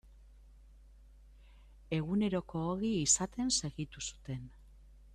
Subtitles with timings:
[1.99, 4.53] Eguneroko ogi izaten segitu zuten.